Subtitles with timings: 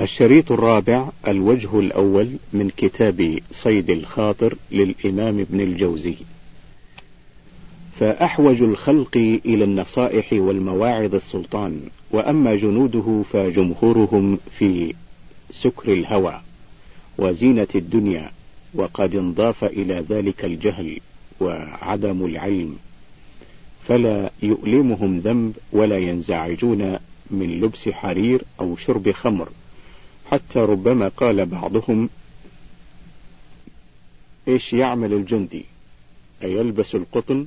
[0.00, 6.14] الشريط الرابع الوجه الأول من كتاب صيد الخاطر للإمام ابن الجوزي.
[8.00, 9.16] فأحوج الخلق
[9.46, 14.94] إلى النصائح والمواعظ السلطان وأما جنوده فجمهورهم في
[15.50, 16.40] سكر الهوى
[17.18, 18.30] وزينة الدنيا
[18.74, 21.00] وقد انضاف إلى ذلك الجهل
[21.40, 22.76] وعدم العلم.
[23.88, 26.98] فلا يؤلمهم ذنب ولا ينزعجون
[27.30, 29.48] من لبس حرير أو شرب خمر.
[30.32, 32.08] حتى ربما قال بعضهم
[34.48, 35.64] إيش يعمل الجندي؟
[36.42, 37.46] أيلبس القطن؟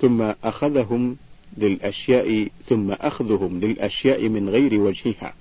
[0.00, 1.16] ثم أخذهم
[1.56, 5.34] للأشياء ثم أخذهم للأشياء من غير وجهها.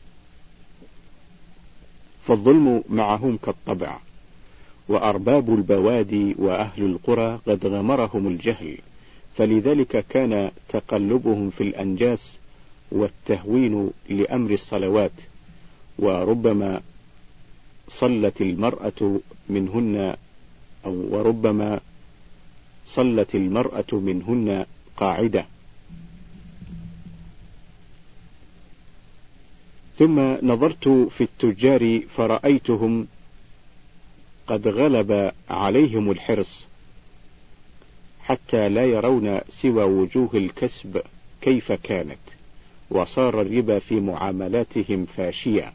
[2.28, 3.98] فالظلم معهم كالطبع
[4.88, 8.78] وأرباب البوادي وأهل القرى قد غمرهم الجهل.
[9.38, 12.38] فلذلك كان تقلبهم في الأنجاس
[12.92, 15.12] والتهوين لأمر الصلوات.
[16.00, 16.82] وربما
[17.88, 20.16] صلت المرأة منهن
[20.86, 21.80] أو وربما
[22.86, 24.66] صلت المرأة منهن
[24.98, 25.46] قاعدة.
[29.98, 33.08] ثم نظرت في التجار فرأيتهم
[34.48, 36.66] قد غلب عليهم الحرص
[38.24, 41.02] حتى لا يرون سوى وجوه الكسب
[41.42, 42.18] كيف كانت
[42.90, 45.74] وصار الربا في معاملاتهم فاشيا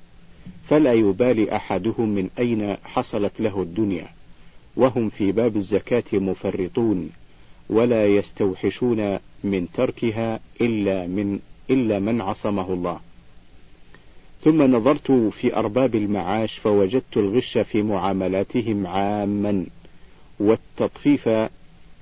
[0.69, 4.09] فلا يبالي أحدهم من أين حصلت له الدنيا
[4.77, 7.11] وهم في باب الزكاة مفرطون
[7.71, 11.39] ولا يستوحشون من تركها إلا من
[11.71, 13.01] إلا من عصمه الله.
[14.45, 19.67] ثم نظرت في أرباب المعاش فوجدت الغش في معاملاتهم عاما
[20.41, 21.29] والتطفيف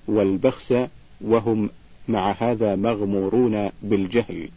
[0.09, 0.75] والبخس
[1.21, 1.71] وهم
[2.09, 4.49] مع هذا مغمورون بالجهل.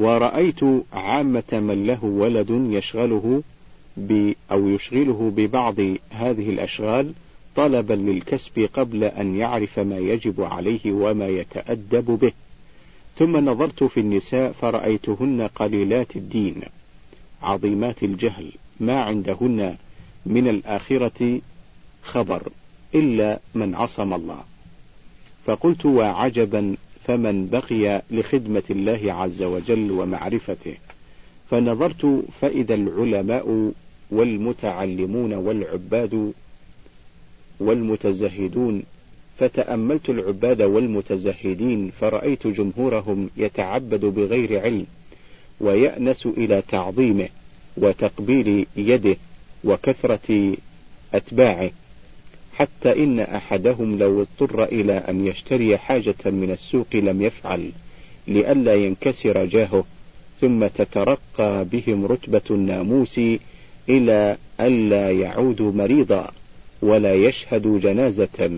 [0.00, 0.60] ورأيت
[0.92, 3.42] عامة من له ولد يشغله
[3.96, 7.12] ب أو يشغله ببعض هذه الأشغال
[7.56, 12.32] طلبا للكسب قبل أن يعرف ما يجب عليه وما يتأدب به.
[13.18, 16.62] ثم نظرت في النساء فرأيتهن قليلات الدين
[17.42, 19.76] عظيمات الجهل ما عندهن
[20.26, 21.40] من الآخرة
[22.02, 22.48] خبر
[22.94, 24.40] إلا من عصم الله.
[25.46, 26.76] فقلت وعجبا
[27.10, 30.74] فمن بقي لخدمة الله عز وجل ومعرفته.
[31.50, 33.72] فنظرت فإذا العلماء
[34.10, 36.32] والمتعلمون والعباد
[37.60, 38.82] والمتزهدون
[39.38, 44.86] فتأملت العباد والمتزهدين فرأيت جمهورهم يتعبد بغير علم
[45.60, 47.28] ويأنس إلى تعظيمه
[47.76, 49.16] وتقبيل يده
[49.64, 50.56] وكثرة
[51.14, 51.70] أتباعه.
[52.60, 57.70] حتى إن أحدهم لو اضطر إلى أن يشتري حاجة من السوق لم يفعل
[58.28, 59.84] لئلا ينكسر جاهه
[60.40, 63.20] ثم تترقى بهم رتبة الناموس
[63.88, 66.28] إلى ألا يعودوا مريضا
[66.82, 68.50] ولا يشهدوا جنازة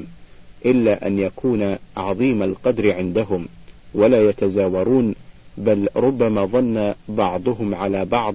[0.66, 3.46] إلا أن يكون عظيم القدر عندهم
[3.94, 5.14] ولا يتزاورون
[5.58, 8.34] بل ربما ظن بعضهم على بعض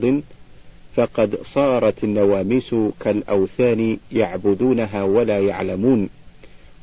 [0.98, 6.10] فقد صارت النواميس كالأوثان يعبدونها ولا يعلمون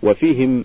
[0.03, 0.65] وفيهم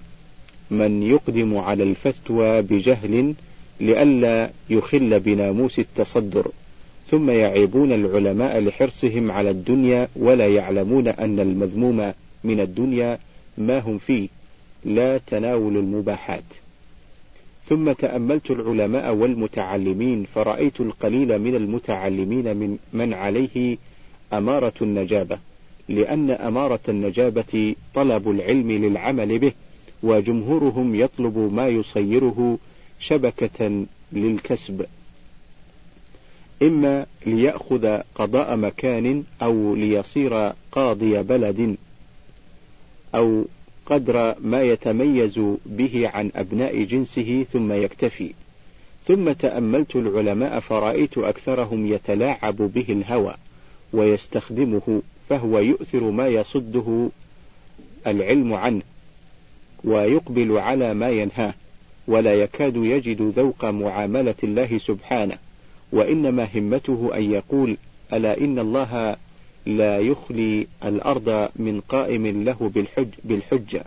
[0.71, 3.33] من يقدم على الفتوى بجهل
[3.79, 6.51] لئلا يخل بناموس التصدر
[7.11, 13.19] ثم يعيبون العلماء لحرصهم على الدنيا ولا يعلمون أن المذموم من الدنيا
[13.57, 14.27] ما هم فيه
[14.85, 16.43] لا تناول المباحات.
[17.69, 23.77] ثم تأملت العلماء والمتعلمين فرأيت القليل من المتعلمين من من عليه
[24.33, 25.39] أمارة النجابة
[25.89, 29.51] لأن أمارة النجابة طلب العلم للعمل به
[30.03, 32.57] وجمهورهم يطلب ما يصيره
[32.99, 34.85] شبكة للكسب.
[36.61, 41.77] إما ليأخذ قضاء مكان أو ليصير قاضي بلد
[43.15, 43.45] أو
[43.89, 48.33] قدر ما يتميز به عن أبناء جنسه ثم يكتفي.
[49.07, 53.35] ثم تأملت العلماء فرأيت أكثرهم يتلاعب به الهوى
[53.93, 57.09] ويستخدمه فهو يؤثر ما يصده
[58.07, 58.81] العلم عنه
[59.83, 61.53] ويقبل على ما ينهاه
[62.07, 65.37] ولا يكاد يجد ذوق معاملة الله سبحانه
[65.91, 67.77] وإنما همته أن يقول
[68.13, 69.17] ألا إن الله
[69.65, 73.83] لا يخلي الأرض من قائم له بالحج بالحجة.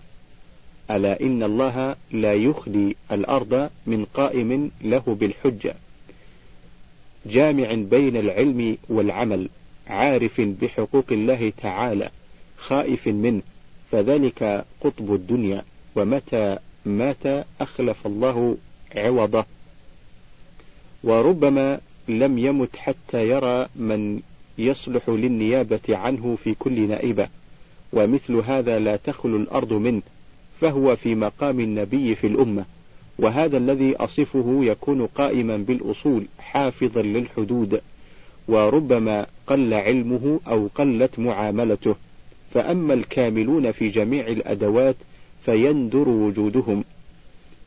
[0.91, 5.75] ألا إن الله لا يخلي الأرض من قائم له بالحجة.
[7.27, 9.49] جامع بين العلم والعمل
[9.87, 12.11] عارف بحقوق الله تعالى
[12.57, 13.43] خائف منه
[13.91, 15.65] فذلك قطب الدنيا.
[15.97, 18.57] ومتى مات أخلف الله
[18.97, 19.45] عوضه؟
[21.05, 24.21] وربما لم يمت حتى يرى من
[24.59, 27.29] يصلح للنيابة عنه في كل نائبة
[27.93, 30.03] ومثل هذا لا تخلو الأرض منه
[30.61, 32.65] فهو في مقام النبي في الأمة
[33.19, 37.81] وهذا الذي أصفه يكون قائما بالأصول حافظا للحدود
[38.49, 41.95] وربما قل علمه أو قلت معاملته
[42.55, 44.97] فأما الكاملون في جميع الأدوات
[45.45, 46.85] فيندر وجودهم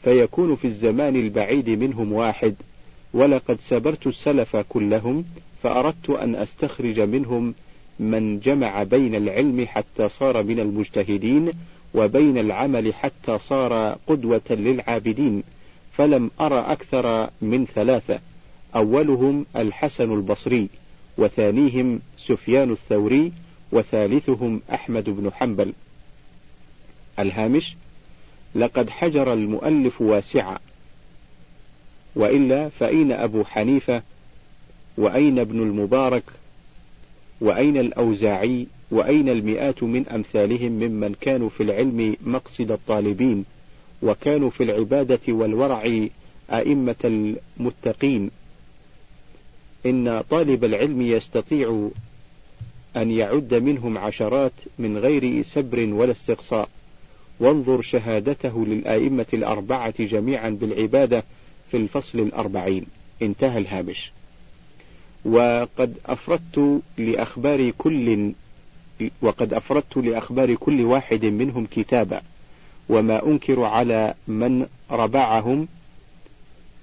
[0.03, 2.55] فيكون في الزمان البعيد منهم واحد
[3.13, 5.25] ولقد سبرت السلف كلهم
[5.65, 7.53] فأردت أن أستخرج منهم
[7.99, 11.51] من جمع بين العلم حتى صار من المجتهدين
[11.93, 15.43] وبين العمل حتى صار قدوة للعابدين
[15.93, 18.19] فلم أرى أكثر من ثلاثة
[18.75, 20.69] أولهم الحسن البصري
[21.17, 23.31] وثانيهم سفيان الثوري
[23.71, 25.73] وثالثهم أحمد بن حنبل.
[27.19, 27.75] الهامش
[28.55, 30.57] لقد حجر المؤلف واسعا
[32.15, 34.01] وإلا فأين أبو حنيفة
[34.97, 36.23] وأين ابن المبارك؟
[37.41, 43.45] وأين الأوزاعي؟ وأين المئات من أمثالهم ممن كانوا في العلم مقصد الطالبين؟
[44.01, 46.07] وكانوا في العبادة والورع
[46.51, 48.31] أئمة المتقين.
[49.85, 51.89] إن طالب العلم يستطيع
[52.97, 56.69] أن يعد منهم عشرات من غير سبر ولا استقصاء.
[57.39, 61.23] وانظر شهادته للآئمة الأربعة جميعا بالعبادة
[61.71, 62.85] في الفصل الأربعين.
[63.21, 64.11] انتهى الهامش.
[65.25, 68.31] وقد أفردت لأخبار كل
[69.21, 72.21] وقد أفردت لأخبار كل واحد منهم كتابا
[72.89, 75.67] وما أنكر على من ربعهم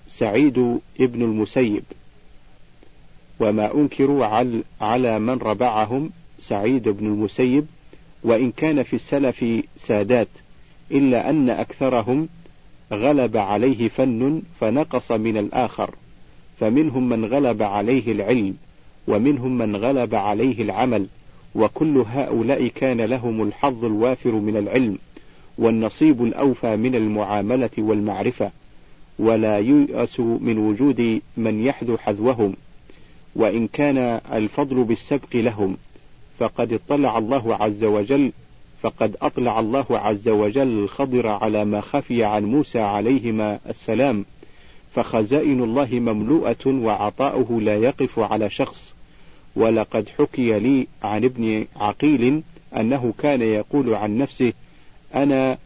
[0.08, 1.84] سعيد ابن المسيب
[3.40, 4.22] وما أنكر
[4.80, 7.66] على من ربعهم سعيد بن المسيب
[8.22, 9.44] وإن كان في السلف
[9.76, 10.28] سادات
[10.90, 12.28] إلا أن أكثرهم
[12.92, 15.94] غلب عليه فن فنقص من الآخر.
[16.62, 18.54] فمنهم من غلب عليه العلم
[19.08, 21.06] ومنهم من غلب عليه العمل
[21.54, 24.98] وكل هؤلاء كان لهم الحظ الوافر من العلم
[25.58, 28.50] والنصيب الأوفى من المعاملة والمعرفة
[29.18, 32.54] ولا ييأس من وجود من يحذو حذوهم
[33.36, 35.76] وإن كان الفضل بالسبق لهم
[36.38, 38.32] فقد اطلع الله عز وجل
[38.82, 44.24] فقد أطلع الله عز وجل الخضر على ما خفي عن موسى عليهما السلام.
[44.94, 48.94] فخزائن الله مملوءة وعطاؤه لا يقف على شخص.
[49.56, 52.42] ولقد حكي لي عن ابن عقيل
[52.76, 54.52] أنه كان يقول عن نفسه
[55.14, 55.58] أنا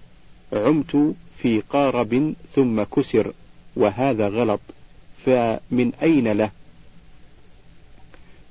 [0.52, 3.32] عمت في قارب ثم كسر
[3.76, 4.60] وهذا غلط
[5.24, 6.50] فمن أين له؟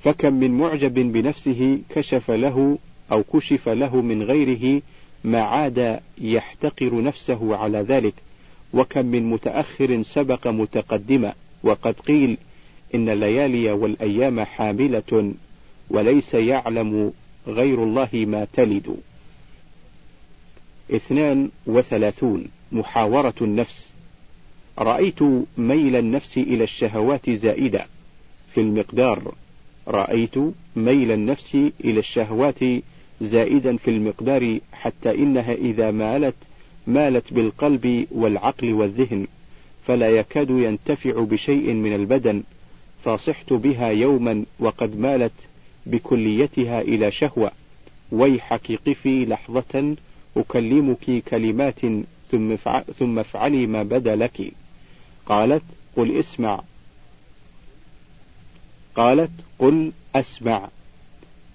[0.03, 2.77] فكم من معجب بنفسه كشف له
[3.11, 4.81] أو كشف له من غيره
[5.23, 8.13] ما عاد يحتقر نفسه على ذلك.
[8.75, 11.33] وكم من متأخر سبق متقدما
[11.63, 12.37] وقد قيل
[12.95, 15.33] إن الليالي والأيام حاملة
[15.89, 17.13] وليس يعلم
[17.47, 18.97] غير الله ما تلد.
[20.91, 23.91] اثنان وثلاثون محاورة النفس.
[24.79, 25.19] رأيت
[25.57, 27.85] ميل النفس إلى الشهوات زائدة.
[28.53, 29.35] في المقدار
[29.87, 30.35] رأيت
[30.75, 32.59] ميل النفس إلى الشهوات
[33.21, 36.35] زائدا في المقدار حتى إنها إذا مالت
[36.87, 39.27] مالت بالقلب والعقل والذهن
[39.87, 42.43] فلا يكاد ينتفع بشيء من البدن
[43.05, 45.33] فصحت بها يوما وقد مالت
[45.85, 47.51] بكليتها إلى شهوة.
[48.11, 49.95] ويحك قفي لحظة
[50.37, 51.79] أكلمك كلمات
[52.99, 54.51] ثم افعلي ما بدا لك.
[55.25, 55.63] قالت
[55.95, 56.61] قل اسمع.
[58.95, 60.69] قالت قل أسمع.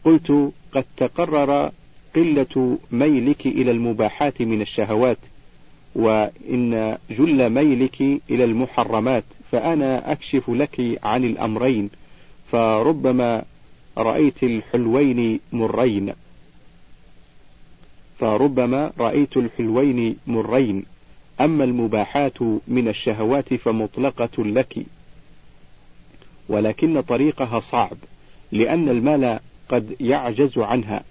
[0.04, 1.72] قلت قد تقرر
[2.16, 5.18] قلة ميلك إلى المباحات من الشهوات
[5.94, 11.90] وإن جل ميلك إلى المحرمات فأنا أكشف لك عن الأمرين
[12.52, 13.44] فربما
[13.98, 16.12] رأيت الحلوين مرين.
[18.18, 20.84] فربما رأيت الحلوين مرين
[21.40, 24.86] أما المباحات من الشهوات فمطلقة لك.
[26.48, 27.96] ولكن طريقها صعب
[28.52, 31.02] لأن المال قد يعجز عنها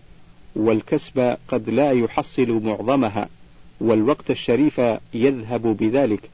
[0.56, 3.30] والكسب قد لا يحصل معظمها.
[3.82, 4.82] والوقت الشريف
[5.14, 6.30] يذهب بذلك.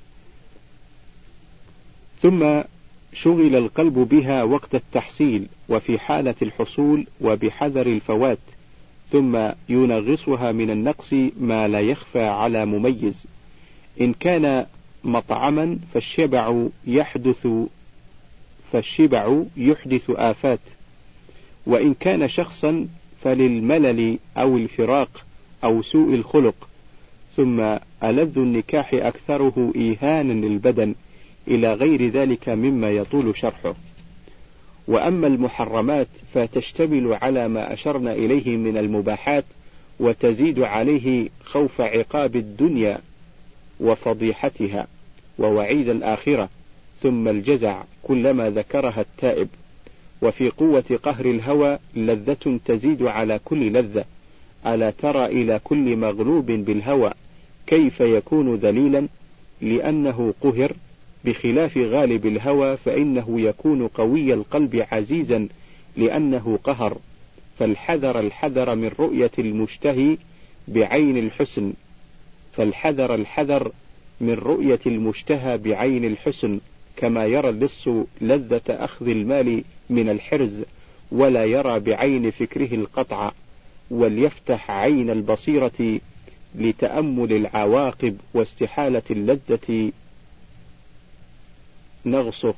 [2.22, 2.62] ثم
[3.14, 8.38] شغل القلب بها وقت التحصيل وفي حالة الحصول وبحذر الفوات
[9.12, 13.26] ثم ينغصها من النقص ما لا يخفى على مميز.
[14.02, 14.66] إن كان
[15.04, 17.48] مطعما فالشبع يحدث
[18.72, 20.60] فالشبع يحدث آفات.
[21.66, 22.88] وإن كان شخصا
[23.24, 25.26] فللملل أو الفراق
[25.64, 26.56] أو سوء الخلق.
[27.36, 27.60] ثم
[28.04, 30.96] ألذ النكاح أكثره إيهانا للبدن
[31.48, 33.76] إلى غير ذلك مما يطول شرحه.
[34.88, 39.46] وأما المحرمات فتشتمل على ما أشرنا إليه من المباحات
[40.00, 43.00] وتزيد عليه خوف عقاب الدنيا
[43.80, 44.88] وفضيحتها
[45.40, 46.50] ووعيد الآخرة
[47.04, 49.48] ثم الجزع كلما ذكرها التائب.
[50.22, 54.06] وفي قوة قهر الهوى لذة تزيد على كل لذة
[54.68, 57.12] ألا ترى إلى كل مغلوب بالهوى.
[57.68, 59.08] كيف يكون ذليلا
[59.62, 60.74] لأنه قهر
[61.26, 65.48] بخلاف غالب الهوى فإنه يكون قوي القلب عزيزا
[65.98, 66.98] لأنه قهر
[67.60, 70.18] فالحذر الحذر من رؤية المشتهي
[70.68, 71.74] بعين الحسن
[72.54, 73.72] فالحذر الحذر
[74.22, 76.60] من رؤية المشتهى بعين الحسن
[76.98, 77.88] كما يرى اللص
[78.22, 80.64] لذة أخذ المال من الحرز
[81.12, 83.32] ولا يرى بعين فكره القطع
[83.92, 86.00] وليفتح عين البصيرة
[86.60, 89.92] لتأمل العواقب واستحالة اللذة
[92.06, 92.54] نغصه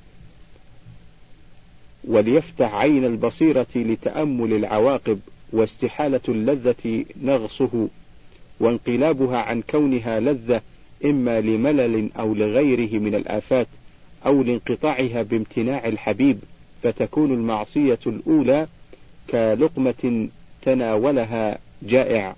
[2.04, 5.20] وليفتح عين البصيرة لتأمل العواقب
[5.54, 7.88] واستحالة اللذة نغصه
[8.60, 10.62] وانقلابها عن كونها لذة
[11.06, 13.68] إما لملل أو لغيره من الآفات
[14.25, 16.39] أو لانقطاعها بامتناع الحبيب
[16.84, 18.68] فتكون المعصية الأولى
[19.30, 20.27] كلقمة
[20.62, 22.36] تناولها جائع.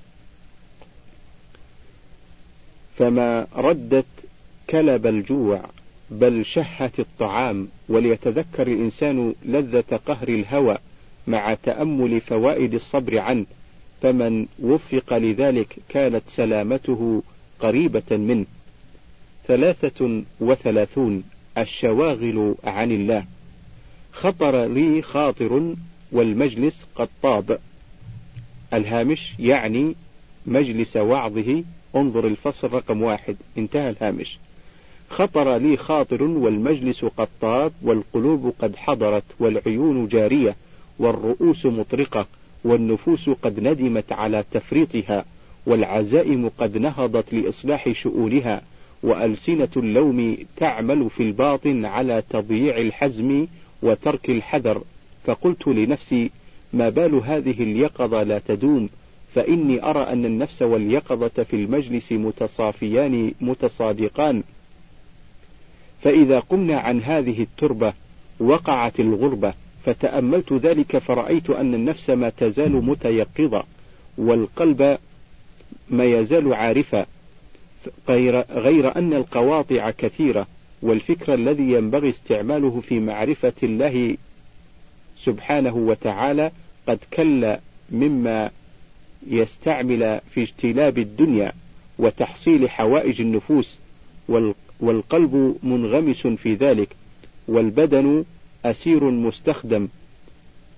[2.99, 4.05] فما ردت
[4.69, 5.61] كلب الجوع
[6.11, 10.77] بل شهت الطعام وليتذكر الإنسان لذة قهر الهوى
[11.27, 13.45] مع تأمل فوائد الصبر عنه
[14.01, 17.23] فمن وفق لذلك كانت سلامته
[17.59, 18.45] قريبة منه.
[19.47, 21.23] ثلاثة وثلاثون
[21.57, 23.25] الشواغل عن الله.
[24.13, 25.75] خطر لي خاطر
[26.11, 27.59] والمجلس قد طاب
[28.73, 29.95] الهامش يعني
[30.45, 31.63] مجلس وعظه
[31.95, 33.35] انظر الفصل رقم واحد.
[33.57, 34.37] انتهى الهامش.
[35.09, 40.55] خطر لي خاطر والمجلس قد طاب والقلوب قد حضرت والعيون جارية
[40.99, 42.25] والرؤوس مطرقة
[42.63, 45.25] والنفوس قد ندمت على تفريطها
[45.65, 48.61] والعزائم قد نهضت لإصلاح شؤونها
[49.03, 53.47] وألسنة اللوم تعمل في الباطن على تضييع الحزم
[53.81, 54.83] وترك الحذر.
[55.25, 56.31] فقلت لنفسي
[56.73, 58.89] ما بال هذه اليقظة لا تدوم؟
[59.35, 64.43] فإني أرى أن النفس واليقظة في المجلس متصافيان متصادقان.
[66.01, 67.93] فإذا قمنا عن هذه التربة
[68.39, 69.53] وقعت الغربة
[69.85, 73.63] فتأملت ذلك فرأيت أن النفس ما تزال متيقظة
[74.17, 74.97] والقلب
[75.89, 77.05] ما يزال عارفا.
[78.09, 80.47] غير, غير أن القواطع كثيرة
[80.81, 84.17] والفكر الذي ينبغي استعماله في معرفة الله
[85.17, 86.51] سبحانه وتعالى
[86.87, 87.57] قد كل
[87.91, 88.51] مما
[89.27, 91.51] يستعمل في اجتلاب الدنيا
[91.99, 93.77] وتحصيل حوائج النفوس
[94.79, 96.95] والقلب منغمس في ذلك
[97.47, 98.23] والبدن
[98.65, 99.87] أسير مستخدم.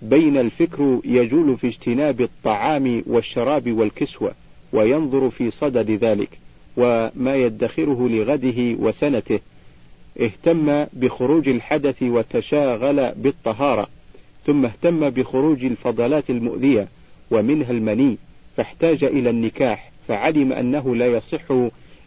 [0.02, 4.32] بين الفكر يجول في اجتناب الطعام والشراب والكسوة
[4.74, 6.30] وينظر في صدد ذلك
[6.78, 9.40] وما يدخره لغده وسنته.
[10.22, 13.88] اهتم بخروج الحدث وتشاغل بالطهارة
[14.46, 16.88] ثم اهتم بخروج الفضلات المؤذية
[17.32, 18.18] ومنها المني.
[18.58, 21.52] فاحتاج إلى النكاح فعلم أنه لا يصح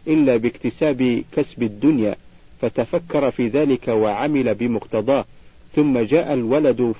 [0.07, 2.15] إلا باكتساب كسب الدنيا
[2.61, 5.25] فتفكر في ذلك وعمل بمقتضاه
[5.75, 6.93] ثم جاء الولد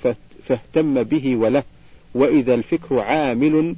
[0.47, 1.63] فاهتم به وله
[2.15, 3.75] وإذا الفكر عامل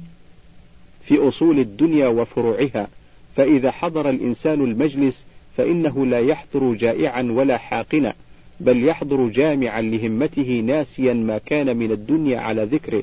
[1.04, 2.88] في أصول الدنيا وفروعها
[3.36, 5.24] فإذا حضر الإنسان المجلس
[5.56, 8.14] فإنه لا يحضر جائعا ولا حاقنا
[8.60, 13.02] بل يحضر جامعا لهمته ناسيا ما كان من الدنيا على ذكره.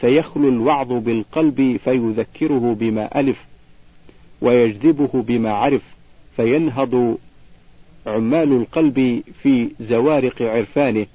[0.00, 3.36] فيخلو الوعظ بالقلب فيذكره بما ألف
[4.42, 5.82] ويجذبه بما عرف
[6.36, 7.18] فينهض
[8.06, 11.06] عمال القلب في زوارق عرفانه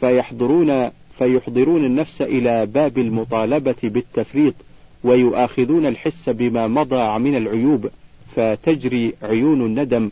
[0.00, 4.54] فيحضرون فيحضرون النفس إلى باب المطالبة بالتفريط
[5.04, 7.90] ويؤاخذون الحس بما مضى من العيوب
[8.36, 10.10] فتجري عيون الندم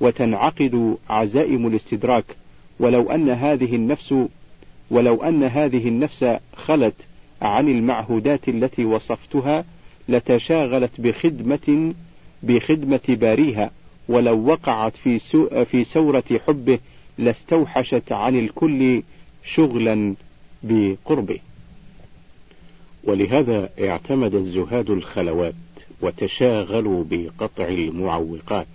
[0.00, 2.24] وتنعقد عزائم الاستدراك.
[2.80, 4.14] ولو أن هذه النفس
[4.90, 6.94] ولو أن هذه النفس خلت
[7.42, 9.64] عن المعهودات التي وصفتها
[10.08, 11.94] لتشاغلت بخدمة
[12.42, 13.70] بخدمة باريها
[14.08, 16.78] ولو وقعت في سوء في سورة حبه
[17.18, 19.02] لاستوحشت عن الكل
[19.44, 20.14] شغلا
[20.62, 21.38] بقربه.
[23.04, 25.54] ولهذا اعتمد الزهاد الخلوات
[26.00, 28.66] وتشاغلوا بقطع المعوقات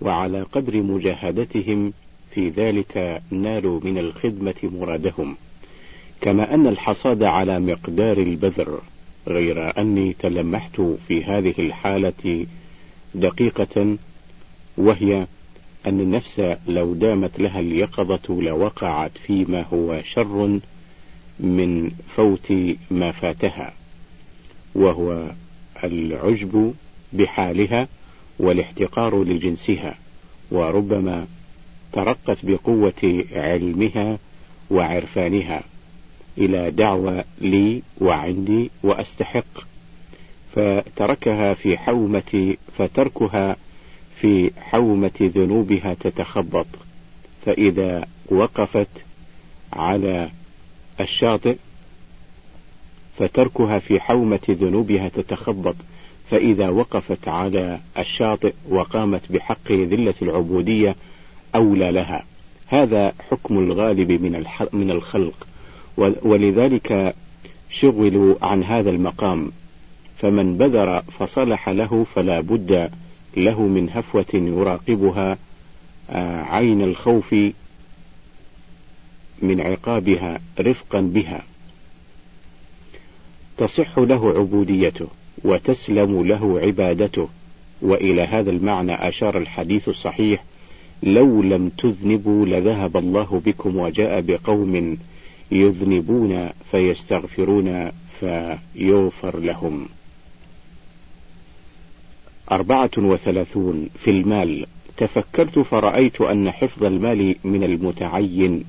[0.00, 1.92] وعلى قدر مجاهدتهم
[2.30, 5.36] في ذلك نالوا من الخدمة مرادهم
[6.24, 8.80] كما أن الحصاد على مقدار البذر
[9.28, 12.46] غير أني تلمحت في هذه الحالة
[13.14, 13.96] دقيقة
[14.76, 15.26] وهي
[15.86, 20.60] أن النفس لو دامت لها اليقظة لوقعت فيما هو شر
[21.40, 22.52] من فوت
[22.90, 23.72] ما فاتها
[24.74, 25.30] وهو
[25.84, 26.74] العجب
[27.12, 27.88] بحالها
[28.38, 29.94] والاحتقار لجنسها
[30.50, 31.26] وربما
[31.92, 34.18] ترقت بقوة علمها
[34.70, 35.62] وعرفانها.
[36.38, 39.60] إلى دعوى لي وعندي وأستحق.
[40.54, 43.56] فتركها في حومة فتركها
[44.20, 46.66] في حومة ذنوبها تتخبط.
[47.46, 48.88] فإذا وقفت
[49.72, 50.30] على
[51.00, 51.56] الشاطئ
[53.18, 55.76] فتركها في حومة ذنوبها تتخبط.
[56.30, 60.96] فإذا وقفت على الشاطئ وقامت بحق ذلة العبودية
[61.54, 62.24] أولى لها.
[62.66, 65.46] هذا حكم الغالب من من الخلق.
[65.96, 67.14] ولذلك
[67.70, 69.52] شغلوا عن هذا المقام.
[70.18, 72.90] فمن بذر فصلح له فلا بد
[73.36, 75.38] له من هفوة يراقبها
[76.10, 77.34] آه، عين الخوف
[79.42, 81.42] من عقابها رفقا بها.
[83.56, 85.06] تصح له عبوديته
[85.44, 87.28] وتسلم له عبادته.
[87.84, 90.44] وإلى هذا المعنى أشار الحديث الصحيح
[91.02, 94.98] لو لم تذنبوا لذهب الله بكم وجاء بقوم
[95.50, 99.88] يذنبون فيستغفرون فيغفر لهم.
[102.52, 104.66] أربعة وثلاثون في المال.
[104.96, 108.64] تفكرت فرأيت أن حفظ المال من المتعين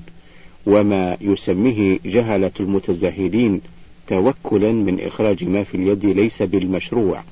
[0.66, 3.60] وما يسميه جهلة المتزاهدين
[4.08, 7.22] توكلا من إخراج ما في اليد ليس بالمشروع.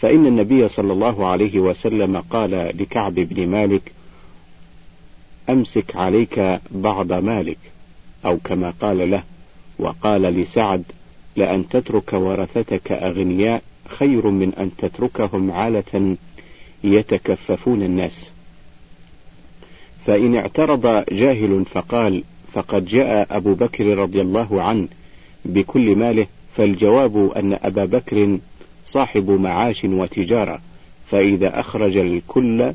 [0.00, 3.92] فإن النبي صلى الله عليه وسلم قال لكعب بن مالك
[5.50, 7.58] أمسك عليك بعض مالك.
[8.26, 9.22] أو كما قال له
[9.78, 10.82] وقال لسعد
[11.36, 16.16] لأن تترك ورثتك أغنياء خير من أن تتركهم عالة
[16.84, 18.30] يتكففون الناس.
[20.06, 24.88] فإن اعترض جاهل فقال فقد جاء أبو بكر رضي الله عنه
[25.44, 26.26] بكل ماله
[26.56, 28.38] فالجواب أن أبا بكر
[28.86, 30.60] صاحب معاش وتجارة
[31.10, 32.72] فإذا أخرج الكل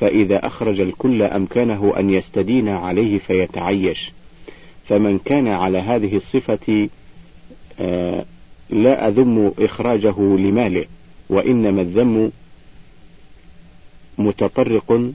[0.00, 4.12] فإذا أخرج الكل أمكنه أن يستدين عليه فيتعيش.
[4.92, 6.88] فمن كان على هذه الصفة
[7.80, 8.24] آه
[8.70, 10.84] لا أذم إخراجه لماله
[11.28, 12.30] وإنما الذم
[14.18, 15.12] متطرق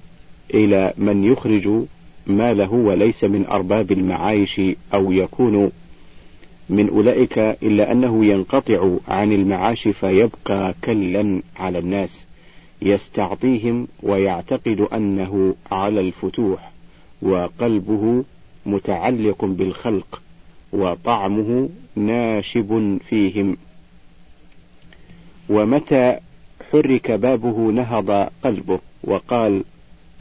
[0.53, 1.69] إلى من يخرج
[2.27, 4.61] ماله وليس من أرباب المعايش
[4.93, 5.71] أو يكون
[6.69, 12.25] من أولئك إلا أنه ينقطع عن المعاش فيبقى كلا على الناس
[12.81, 16.71] يستعطيهم ويعتقد أنه على الفتوح
[17.21, 18.23] وقلبه
[18.67, 20.21] متعلق بالخلق
[20.73, 23.57] وطعمه ناشب فيهم.
[25.49, 26.17] ومتى
[26.71, 29.63] حرك بابه نهض قلبه وقال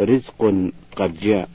[0.01, 0.55] رزق
[0.97, 1.49] قد جاء.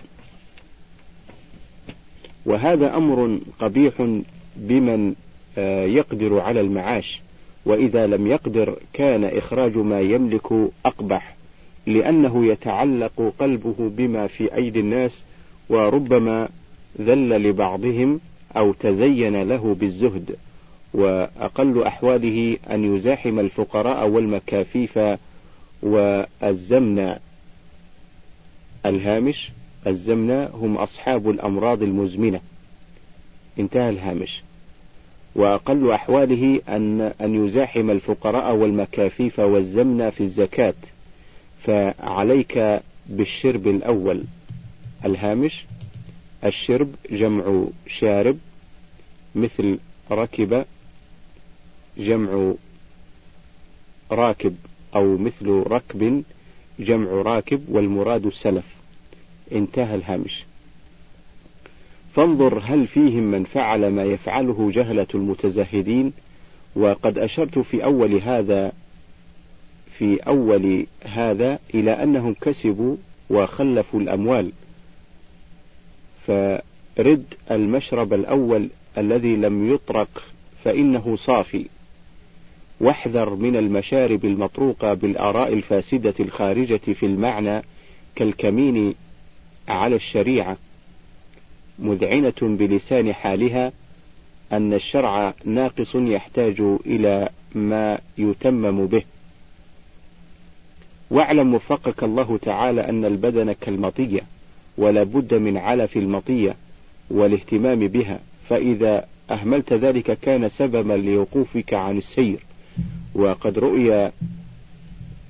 [2.46, 4.22] وهذا أمر قبيح
[4.56, 5.16] بمن
[5.58, 7.22] آه، يقدر على المعاش.
[7.66, 11.36] وإذا لم يقدر كان إخراج ما يملك أقبح
[11.88, 15.24] لأنه يتعلق قلبه بما في أيدي الناس
[15.70, 16.50] وربما
[17.02, 18.20] ذل لبعضهم
[18.58, 20.36] أو تزين له بالزهد
[20.94, 25.00] وأقل أحواله أن يزاحم الفقراء والمكافيف
[25.84, 27.16] والزمن.
[28.86, 29.52] الهامش
[29.88, 32.40] الزمن هم أصحاب الأمراض المزمنة.
[33.60, 34.42] انتهى الهامش.
[35.36, 40.74] وأقل أحواله أن أن يزاحم الفقراء والمكافيف والزمن في الزكاة
[41.64, 44.24] فعليك بالشرب الأول.
[45.06, 45.66] الهامش
[46.46, 48.38] الشرب جمع شارب
[49.36, 49.78] مثل
[50.12, 50.66] ركب
[51.98, 52.54] جمع
[54.12, 54.56] راكب
[54.96, 56.24] أو مثل ركب
[56.80, 58.66] جمع راكب والمراد السلف.
[59.52, 60.44] انتهى الهامش.
[62.16, 66.14] فانظر هل فيهم من فعل ما يفعله جهلة المتزهدين
[66.76, 68.72] وقد أشرت في أول هذا
[69.98, 72.96] في أول هذا إلى أنهم كسبوا
[73.30, 74.52] وخلفوا الأموال.
[76.98, 80.24] فرد المشرب الأول الذي لم يطرق
[80.64, 81.66] فإنه صافي.
[82.80, 87.64] واحذر من المشارب المطروقة بالآراء الفاسدة الخارجة في المعنى
[88.16, 88.96] كالكمين
[89.68, 90.58] على الشريعة.
[91.80, 93.72] مذعنة بلسان حالها
[94.52, 99.04] أن الشرع ناقص يحتاج إلى ما يتمم به.
[101.12, 104.22] واعلم وفقك الله تعالى أن البدن كالمطية.
[104.78, 106.56] ولا بد من علف المطية
[107.10, 112.40] والاهتمام بها فإذا أهملت ذلك كان سببا لوقوفك عن السير.
[113.16, 114.12] وقد رؤي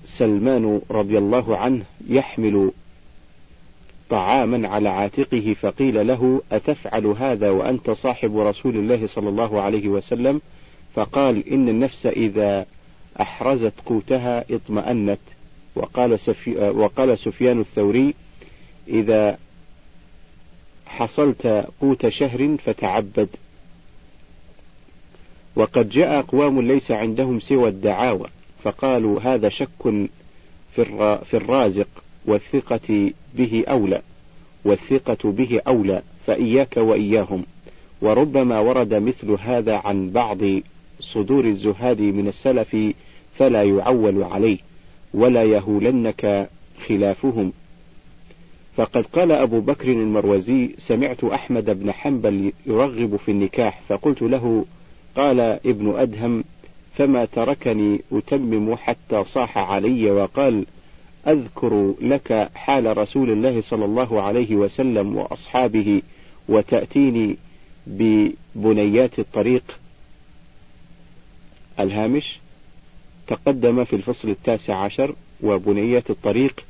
[0.06, 2.71] سلمان رضي الله عنه يحمل
[4.10, 10.41] طعاما على عاتقه فقيل له أتفعل هذا وأنت صاحب رسول الله صلى الله عليه وسلم؟
[10.95, 12.65] فقال إن النفس إذا
[13.21, 15.19] أحرزت قوتها اطمأنت.
[15.75, 16.17] وقال,
[16.58, 18.13] وقال سفيان الثوري
[18.88, 19.38] إذا
[20.86, 23.30] حصلت قوت شهر فتعبد.
[25.56, 28.28] وقد جاء أقوام ليس عندهم سوى الدعاوى
[28.63, 30.08] فقالوا هذا شك
[30.76, 31.88] في الرازق
[32.26, 34.02] والثقة به أولى
[34.65, 37.44] والثقة به أولى فإياك وإياهم.
[38.02, 40.38] وربما ورد مثل هذا عن بعض
[41.00, 42.78] صدور الزهاد من السلف
[43.38, 44.58] فلا يعول عليه
[45.13, 46.50] ولا يهولنك
[46.88, 47.54] خلافهم.
[48.77, 54.65] فقد قال أبو بكر المروزي سمعت أحمد بن حنبل يرغب في النكاح فقلت له
[55.15, 56.43] قال ابن أدهم
[56.95, 60.65] فما تركني أتمم حتى صاح علي وقال
[61.27, 66.01] أذكر لك حال رسول الله صلى الله عليه وسلم وأصحابه
[66.49, 67.38] وتأتيني
[67.88, 69.63] ببنيات الطريق.
[71.79, 72.39] الهامش
[73.27, 76.63] تقدم في الفصل التاسع عشر وبنيات الطريق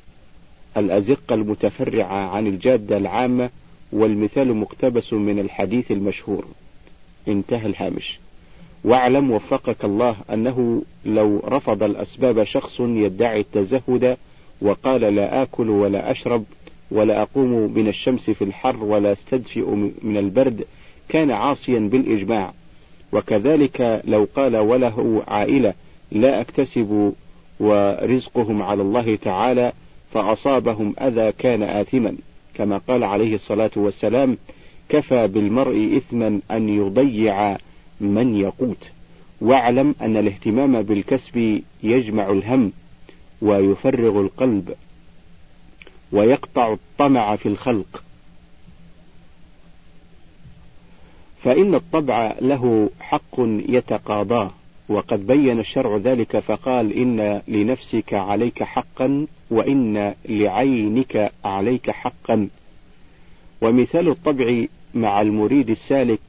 [0.77, 3.49] الأزقة المتفرعة عن الجادة العامة
[3.91, 6.45] والمثال مقتبس من الحديث المشهور.
[7.27, 8.19] انتهى الهامش.
[8.83, 14.17] واعلم وفقك الله أنه لو رفض الأسباب شخص يدعي التزهد
[14.61, 16.43] وقال لا آكل ولا أشرب
[16.91, 19.69] ولا أقوم من الشمس في الحر ولا أستدفئ
[20.01, 20.65] من البرد
[21.09, 22.53] كان عاصيا بالإجماع.
[23.13, 25.73] وكذلك لو قال وله عائلة
[26.11, 27.13] لا أكتسب
[27.59, 29.73] ورزقهم على الله تعالى
[30.13, 32.15] فأصابهم أذى كان آثما.
[32.53, 34.37] كما قال عليه الصلاة والسلام
[34.89, 37.57] كفى بالمرء إثما أن يضيع
[38.01, 38.87] من يقوت.
[39.41, 42.71] واعلم أن الاهتمام بالكسب يجمع الهم
[43.41, 44.75] ويفرغ القلب
[46.11, 48.03] ويقطع الطمع في الخلق.
[51.43, 54.51] فإن الطبع له حق يتقاضاه.
[54.91, 62.47] وقد بين الشرع ذلك فقال إن لنفسك عليك حقا وإن لعينك عليك حقا.
[63.61, 66.19] ومثال الطبع مع المريد السالك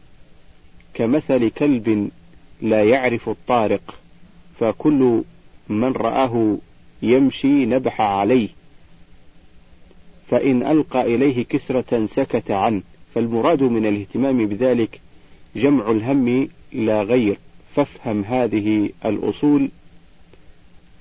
[0.94, 2.11] كمثل كلب
[2.62, 3.98] لا يعرف الطارق
[4.59, 5.22] فكل
[5.68, 6.59] من رآه
[7.03, 8.48] يمشي نبح عليه
[10.29, 12.83] فإن ألقى إليه كسرة سكت عنه.
[13.14, 15.01] فالمراد من الاهتمام بذلك
[15.57, 17.38] جمع الهم لا غير.
[17.76, 19.68] فافهم هذه الأصول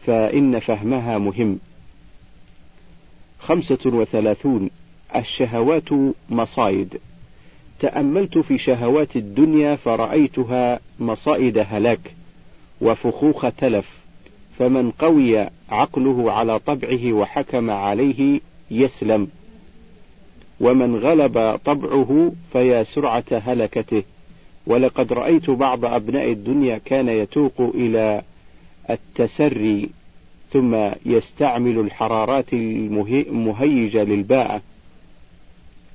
[0.05, 1.59] فإن فهمها مهم.
[3.39, 4.69] خمسة وثلاثون
[5.15, 5.89] الشهوات
[6.29, 6.99] مصايد.
[7.79, 12.15] تأملت في شهوات الدنيا فرأيتها مصائد هلاك
[12.81, 13.89] وفخوخ تلف
[14.59, 18.39] فمن قوي عقله على طبعه وحكم عليه
[18.71, 19.27] يسلم
[20.59, 24.03] ومن غلب طبعه فيا سرعة هلكته.
[24.67, 28.21] ولقد رأيت بعض أبناء الدنيا كان يتوق إلى
[28.89, 29.89] التسري
[30.51, 34.61] ثم يستعمل الحرارات المهيجة للباءة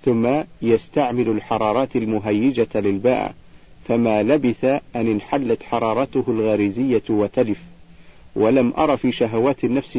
[0.05, 0.29] ثم
[0.63, 3.35] يستعمل الحرارات المهيجة للباءة
[3.89, 7.63] فما لبث أن انحلت حرارته الغريزية وتلف.
[8.37, 9.99] ولم أر في شهوات النفس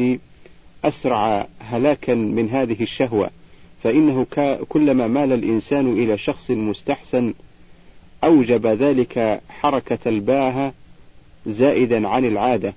[0.84, 3.30] أسرع هلاكا من هذه الشهوة
[3.82, 4.26] فإنه
[4.68, 7.34] كلما مال الإنسان إلى شخص مستحسن
[8.24, 10.74] أوجب ذلك حركة الباء
[11.46, 12.74] زائدا عن العادة.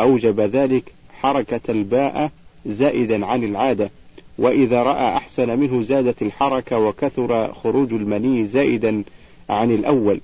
[0.00, 2.30] أوجب ذلك حركة الباء
[2.66, 3.90] زائدا عن العادة.
[4.38, 9.02] وإذا رأى أحسن منه زادت الحركة وكثر خروج المني زائدا
[9.50, 10.20] عن الأول.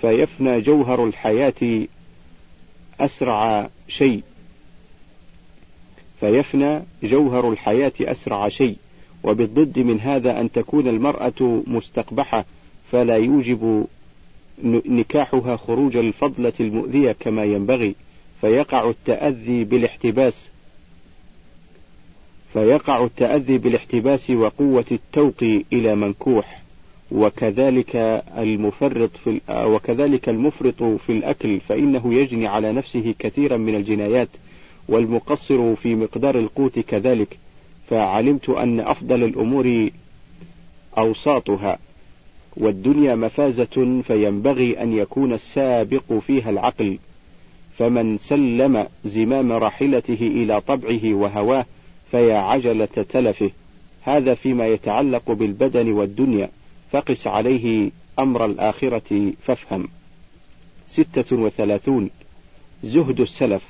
[0.00, 1.86] فيفنى جوهر الحياة
[3.00, 4.22] أسرع شيء.
[6.20, 8.76] فيفنى جوهر الحياة أسرع شيء.
[9.24, 12.44] وبالضد من هذا أن تكون المرأة مستقبحة.
[12.92, 13.86] فلا يوجب
[14.64, 17.94] نكاحها خروج الفضلة المؤذية كما ينبغي
[18.40, 20.48] فيقع التأذي بالاحتباس
[22.52, 26.62] فيقع التأذي بالاحتباس وقوة التوق إلى منكوح
[27.12, 27.96] وكذلك
[28.38, 34.28] المفرط في وكذلك المفرط في الأكل فإنه يجني على نفسه كثيرا من الجنايات
[34.88, 37.38] والمقصر في مقدار القوت كذلك
[37.90, 39.90] فعلمت أن أفضل الأمور
[40.98, 41.78] أوساطها.
[42.60, 46.98] والدنيا مفازة فينبغي أن يكون السابق فيها العقل.
[47.78, 51.66] فمن سلم زمام راحلته إلى طبعه وهواه
[52.10, 53.50] فيا عجلة تلفه.
[54.02, 56.50] هذا فيما يتعلق بالبدن والدنيا.
[56.90, 59.88] فقس عليه أمر الآخرة فافهم.
[60.86, 62.10] ستة وثلاثون.
[62.84, 63.62] زهد السلف.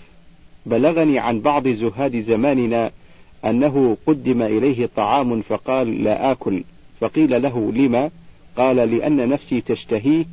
[0.67, 2.91] بلغني عن بعض زهاد زماننا
[3.45, 6.65] أنه قدم إليه طعام فقال لا آكل.
[7.01, 8.11] فقيل له لما؟
[8.59, 10.25] قال لأن نفسي تشتهيه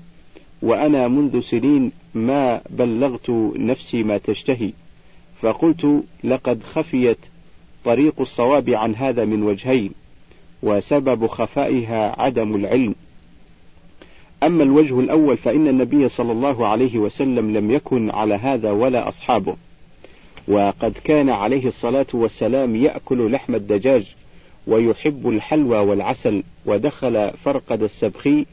[0.62, 4.72] وأنا منذ سنين ما بلغت نفسي ما تشتهي.
[5.42, 7.18] فقلت لقد خفيت
[7.86, 9.92] طريق الصواب عن هذا من وجهين
[10.64, 12.96] وسبب خفائها عدم العلم.
[14.44, 19.56] أما الوجه الأول فإن النبي صلى الله عليه وسلم لم يكن على هذا ولا أصحابه
[20.48, 24.16] وقد كان عليه الصلاة والسلام يأكل لحم الدجاج
[24.68, 28.46] ويحب الحلوى والعسل ودخل فرقد السبخي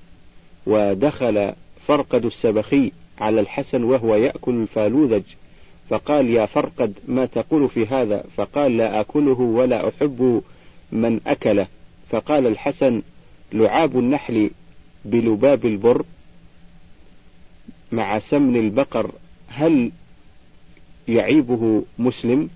[0.66, 1.52] ودخل
[1.86, 5.22] فرقد السبخي على الحسن وهو يأكل الفالوذج.
[5.90, 10.42] فقال يا فرقد ما تقول في هذا؟ فقال لا أكله ولا أحب
[10.92, 11.66] من أكله.
[12.10, 13.02] فقال الحسن
[13.52, 14.50] لعاب النحل
[15.04, 16.04] بلباب البر
[17.92, 19.10] مع سمن البقر
[19.48, 19.90] هل
[21.08, 22.48] يعيبه مسلم؟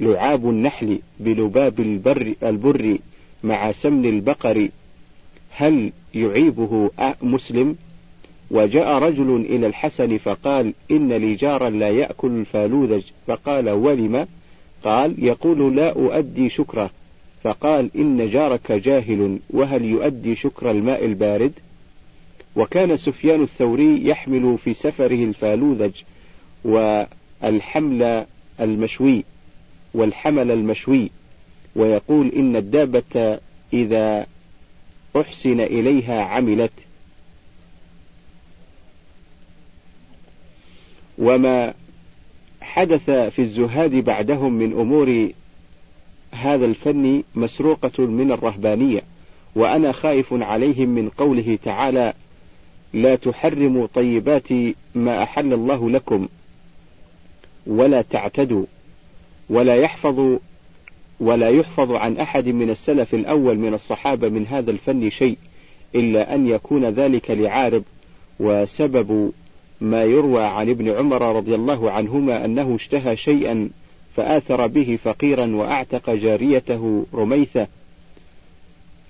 [0.00, 2.98] لعاب النحل بلباب البر, البر
[3.44, 4.68] مع سمن البقر.
[5.50, 6.90] هل يعيبه
[7.22, 7.76] مسلم؟
[8.50, 14.26] وجاء رجل إلى الحسن فقال إن لي جارا لا يأكل الفالوذج فقال ولم؟
[14.84, 16.90] قال يقول لا أؤدي شكره.
[17.42, 21.52] فقال إن جارك جاهل وهل يؤدي شكر الماء البارد؟
[22.56, 25.92] وكان سفيان الثوري يحمل في سفره الفالوذج
[26.64, 28.26] والحمل
[28.60, 29.24] المشوي.
[29.94, 31.10] والحمل المشوي
[31.76, 33.38] ويقول إن الدابة
[33.72, 34.26] إذا
[35.16, 36.72] أحسن إليها عملت.
[41.18, 41.74] وما
[42.60, 45.30] حدث في الزهاد بعدهم من أمور
[46.32, 49.02] هذا الفن مسروقة من الرهبانية
[49.54, 52.12] وأنا خائف عليهم من قوله تعالى
[52.92, 54.48] لا تحرموا طيبات
[54.94, 56.28] ما أحل الله لكم
[57.66, 58.64] ولا تعتدوا
[59.50, 60.38] ولا يحفظ
[61.20, 65.38] ولا يحفظ عن أحد من السلف الأول من الصحابة من هذا الفن شيء
[65.94, 67.82] إلا أن يكون ذلك لعارض
[68.40, 69.32] وسبب
[69.80, 73.70] ما يروى عن ابن عمر رضي الله عنهما أنه اشتهى شيئا
[74.16, 77.66] فآثر به فقيرا وأعتق جاريته رميثة.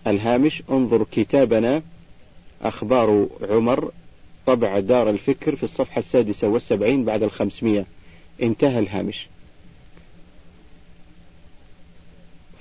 [0.07, 1.83] الهامش انظر كتابنا
[2.63, 3.91] أخبار عمر
[4.47, 7.87] طبع دار الفكر في الصفحة السادسة والسبعين بعد الخمسمية.
[8.43, 9.29] انتهى الهامش.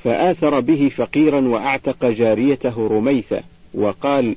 [0.07, 3.41] فآثر به فقيرا وأعتق جاريته رميثة
[3.73, 4.35] وقال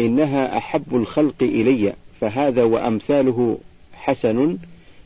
[0.00, 3.58] إنها أحب الخلق إلي فهذا وأمثاله
[3.94, 4.58] حسن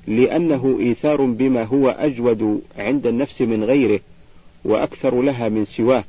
[0.06, 4.00] لأنه إيثار بما هو أجود عند النفس من غيره
[4.64, 6.04] وأكثر لها من سواه.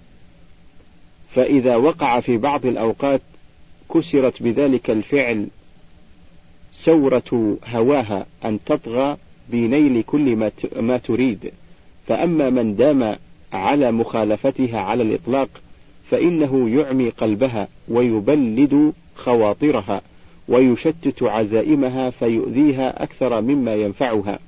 [1.35, 3.21] فإذا وقع في بعض الأوقات
[3.93, 5.47] كسرت بذلك الفعل
[6.73, 9.17] سورة هواها أن تطغى
[9.49, 11.51] بنيل كل ما تريد.
[12.07, 13.15] فأما من دام
[13.53, 15.49] على مخالفتها على الإطلاق
[16.09, 20.01] فإنه يعمي قلبها ويبلد خواطرها
[20.47, 24.39] ويشتت عزائمها فيؤذيها أكثر مما ينفعها.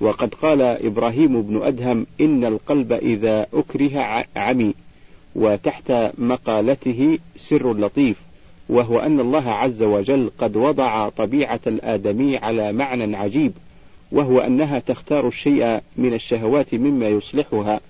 [0.00, 4.74] وقد قال إبراهيم بن أدهم إن القلب إذا أكره عمي
[5.34, 8.16] وتحت مقالته سر لطيف
[8.68, 13.52] وهو أن الله عز وجل قد وضع طبيعة الآدمي على معنى عجيب
[14.12, 17.80] وهو أنها تختار الشيء من الشهوات مما يصلحها.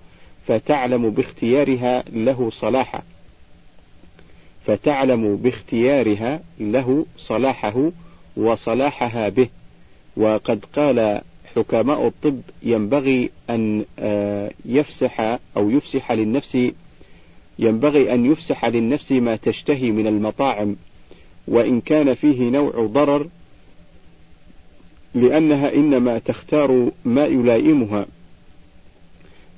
[0.46, 3.02] فتعلم باختيارها له صلاحا
[4.66, 7.90] فتعلم باختيارها له صلاحه
[8.36, 9.48] وصلاحها به.
[10.16, 11.20] وقد قال
[11.56, 16.58] حكماء الطب ينبغي أن آه، يفسح أو يفسح للنفس
[17.58, 20.76] ينبغي أن يفسح للنفس ما تشتهي من المطاعم.
[21.48, 23.28] وإن كان فيه نوع ضرر
[25.14, 28.06] لأنها إنما تختار ما يلائمها.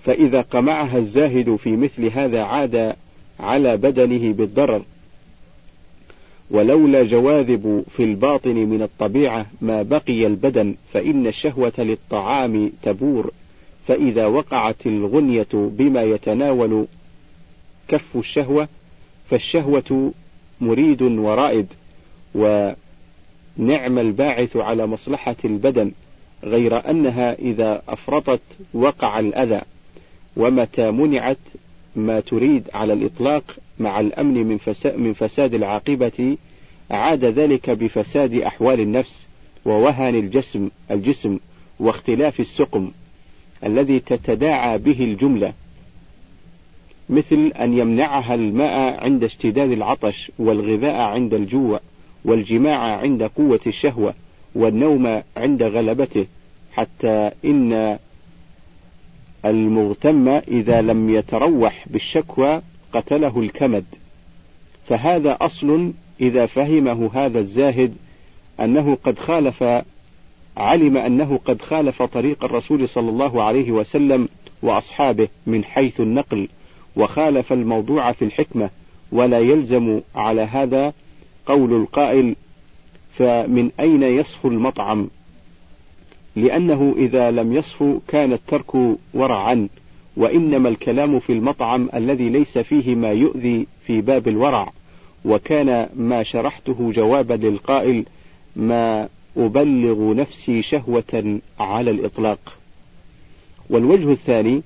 [0.09, 2.95] فإذا قمعها الزاهد في مثل هذا عاد
[3.41, 4.83] على بدنه بالضرر.
[6.51, 13.31] ولولا جواذب في الباطن من الطبيعة ما بقي البدن فإن الشهوة للطعام تبور.
[13.89, 16.87] فإذا وقعت الغنية بما يتناول
[17.89, 18.69] كف الشهوة
[19.31, 20.13] فالشهوة
[20.61, 21.67] مريد ورائد
[22.35, 25.93] ونعم الباعث على مصلحة البدن
[26.45, 28.43] غير أنها إذا أفرطت
[28.75, 29.61] وقع الأذى.
[30.39, 31.39] ومتى منعت
[31.97, 36.37] ما تريد على الإطلاق مع الأمن من, من فساد العاقبة
[36.91, 39.27] عاد ذلك بفساد أحوال النفس
[39.65, 41.39] ووهن الجسم الجسم
[41.81, 42.91] واختلاف السقم
[43.65, 45.53] الذي تتداعى به الجملة
[47.11, 51.81] مثل أن يمنعها الماء عند اشتداد العطش والغذاء عند الجوع
[52.25, 54.15] والجماع عند قوة الشهوة
[54.55, 56.27] والنوم عند غلبته
[56.73, 57.99] حتى إن
[59.45, 63.85] المغتم إذا لم يتروح بالشكوى قتله الكمد.
[64.89, 67.95] فهذا أصل إذا فهمه هذا الزاهد
[68.61, 69.65] أنه قد خالف
[70.57, 74.29] علم أنه قد خالف طريق الرسول صلى الله عليه وسلم
[74.63, 76.49] وأصحابه من حيث النقل
[76.97, 78.71] وخالف الموضوع في الحكمة
[79.13, 80.93] ولا يلزم على هذا
[81.47, 82.37] قول القائل
[83.15, 85.11] فمن أين يصفو المطعم؟
[86.39, 88.75] لأنه إذا لم يصفو كان الترك
[89.15, 89.69] ورعا
[90.17, 94.73] وإنما الكلام في المطعم الذي ليس فيه ما يؤذي في باب الورع
[95.25, 98.05] وكان ما شرحته جوابا للقائل
[98.57, 102.59] ما أبلغ نفسي شهوة على الإطلاق
[103.71, 104.63] والوجه الثاني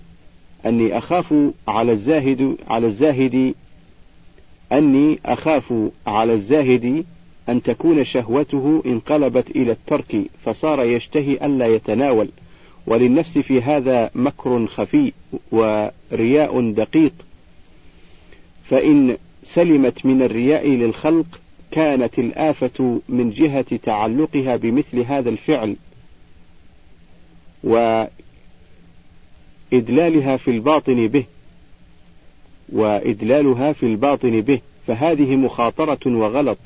[0.66, 1.34] أني أخاف
[1.68, 3.54] على الزاهد على الزاهد
[4.72, 5.72] أني أخاف
[6.06, 7.04] على الزاهد
[7.48, 12.28] أن تكون شهوته انقلبت إلى الترك فصار يشتهي ألا يتناول.
[12.86, 15.12] وللنفس في هذا مكر خفي
[15.52, 17.12] ورياء دقيق.
[18.64, 25.76] فإن سلمت من الرياء للخلق كانت الآفة من جهة تعلقها بمثل هذا الفعل.
[29.72, 31.24] وإدلالها في الباطن به.
[32.72, 34.60] وإدلالها في الباطن به.
[34.86, 36.58] فهذه مخاطرة وغلط.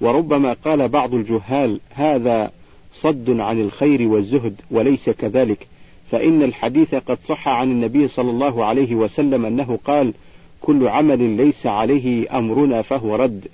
[0.00, 2.50] وربما قال بعض الجهال هذا
[2.92, 5.66] صد عن الخير والزهد وليس كذلك.
[6.10, 10.12] فإن الحديث قد صح عن النبي صلى الله عليه وسلم أنه قال
[10.60, 13.48] كل عمل ليس عليه أمرنا فهو رد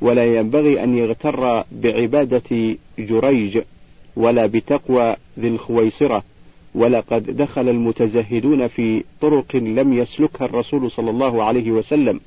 [0.00, 3.58] ولا ينبغي أن يغتر بعبادة جريج
[4.16, 6.22] ولا بتقوى ذي الخويصرة.
[6.74, 12.20] ولقد دخل المتزهدون في طرق لم يسلكها الرسول صلى الله عليه وسلم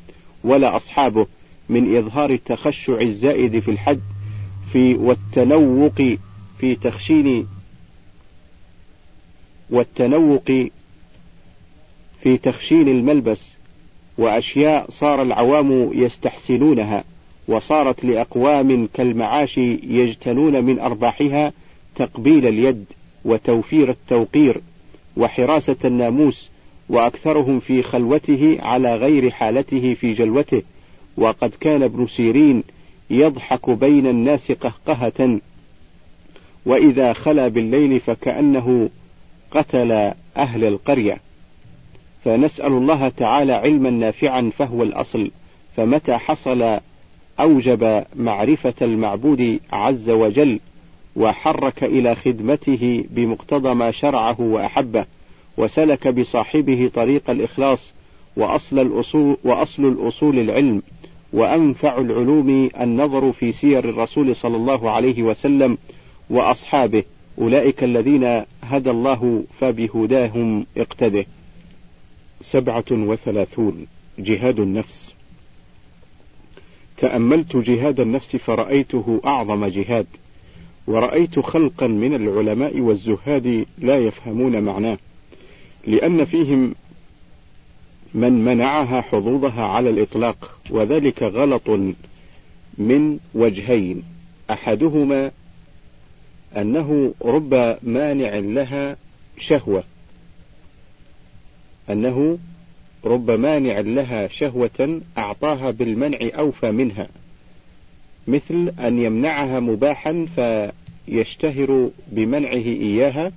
[0.43, 1.27] ولا أصحابه.
[1.69, 3.99] من إظهار التخشع الزائد في الحج
[4.73, 6.02] في والتنوق
[6.60, 7.47] في تخشين
[9.69, 10.52] والتنوق
[12.23, 13.54] في تخشين الملبس
[14.17, 17.04] وأشياء صار العوام يستحسنونها
[17.47, 21.54] وصارت لأقوام كالمعاش يجتنون من أرباحها
[21.95, 22.86] تقبيل اليد
[23.26, 24.62] وتوفير التوقير
[25.17, 26.49] وحراسة الناموس
[26.89, 30.62] وأكثرهم في خلوته على غير حالته في جلوته
[31.17, 32.63] وقد كان ابن سيرين
[33.10, 35.39] يضحك بين الناس قهقهة
[36.65, 38.89] وإذا خلا بالليل فكأنه
[39.52, 39.91] قتل
[40.38, 41.17] أهل القرية.
[42.26, 45.32] فنسأل الله تعالى علما نافعا فهو الأصل
[45.78, 46.80] فمتى حصل
[47.39, 50.60] أوجب معرفة المعبود عز وجل
[51.15, 55.06] وحرك إلى خدمته بمقتضى ما شرعه وأحبه
[55.58, 57.93] وسلك بصاحبه طريق الإخلاص
[58.38, 60.82] وأصل الأصول وأصل الأصول العلم.
[61.34, 65.78] وأنفع العلوم النظر في سير الرسول صلى الله عليه وسلم
[66.30, 67.04] وأصحابه.
[67.41, 71.26] أولئك الذين هدى الله فبهداهم اقتده.
[72.41, 73.88] سبعة وثلاثون.
[74.19, 75.13] جهاد النفس.
[76.98, 80.08] تأملت جهاد النفس فرأيته أعظم جهاد
[80.88, 84.98] ورأيت خلقا من العلماء والزهاد لا يفهمون معناه
[85.88, 86.76] لأن فيهم
[88.13, 91.69] من منعها حظوظها على الإطلاق وذلك غلط
[92.78, 94.04] من وجهين.
[94.49, 95.32] أحدهما
[96.58, 98.97] أنه رب مانع لها
[99.38, 99.84] شهوة
[101.89, 102.38] أنه
[103.06, 107.08] رب مانع لها شهوة أعطاها بالمنع أوفى منها
[108.28, 113.32] مثل أن يمنعها مباحا فيشتهر بمنعه إياها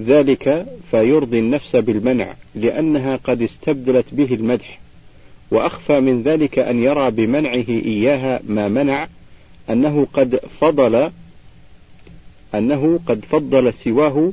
[0.00, 4.80] ذلك فيرضي النفس بالمنع لأنها قد استبدلت به المدح.
[5.50, 9.08] وأخفى من ذلك أن يرى بمنعه إياها ما منع
[9.70, 11.10] أنه قد فضل
[12.54, 14.32] أنه قد فضل سواه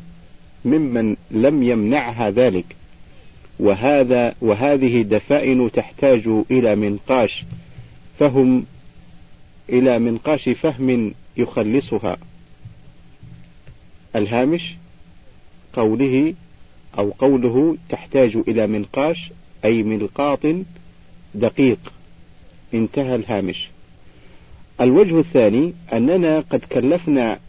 [0.66, 2.66] ممن لم يمنعها ذلك.
[3.60, 7.46] وهذا وهذه دفائن تحتاج إلى منقاش
[8.20, 8.66] فهم
[9.70, 12.18] إلى منقاش فهم يخلصها.
[14.16, 14.76] الهامش؟
[15.74, 16.34] قوله
[16.98, 19.32] أو قوله تحتاج إلى منقاش
[19.66, 20.40] أي ملقاط
[21.36, 21.94] دقيق.
[22.74, 23.70] انتهى الهامش.
[24.82, 27.40] الوجه الثاني أننا قد كلفنا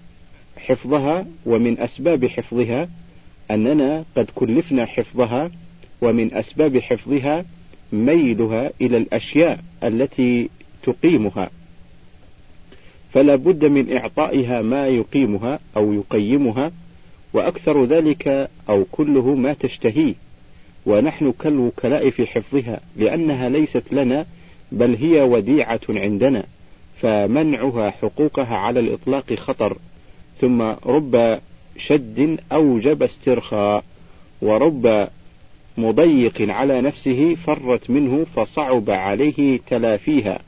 [0.57, 2.89] حفظها ومن أسباب حفظها
[3.51, 5.51] أننا قد كلفنا حفظها
[6.01, 7.45] ومن أسباب حفظها
[7.93, 10.49] ميلها إلى الأشياء التي
[10.83, 11.51] تقيمها.
[13.14, 16.73] فلا بد من إعطائها ما يقيمها أو يقيمها
[17.35, 20.14] وأكثر ذلك أو كله ما تشتهيه.
[20.87, 24.26] ونحن كالوكلاء في حفظها لأنها ليست لنا
[24.72, 26.45] بل هي وديعة عندنا
[27.01, 29.76] فمنعها حقوقها على الإطلاق خطر.
[30.41, 31.41] ثم رب
[31.78, 33.85] شد أوجب استرخاء
[34.43, 35.09] ورب
[35.78, 40.39] مضيق على نفسه فرت منه فصعب عليه تلافيها.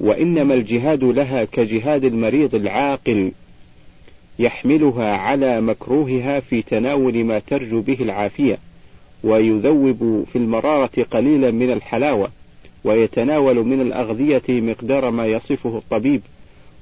[0.00, 3.32] وإنما الجهاد لها كجهاد المريض العاقل.
[4.38, 8.58] يحملها على مكروهها في تناول ما ترجو به العافية
[9.24, 12.28] ويذوب في المرارة قليلا من الحلاوة
[12.84, 16.22] ويتناول من الأغذية مقدار ما يصفه الطبيب